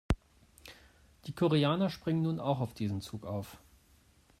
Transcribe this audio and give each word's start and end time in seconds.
Die 1.27 1.31
Koreaner 1.31 1.91
springen 1.91 2.23
nun 2.23 2.39
auch 2.39 2.59
auf 2.59 2.73
diesen 2.73 3.01
Zug 3.01 3.23
auf. 3.23 3.59